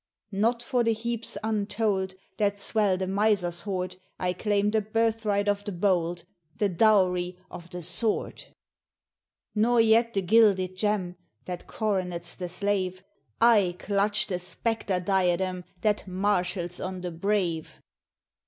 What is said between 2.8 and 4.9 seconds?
the Miser's hoard, I claim the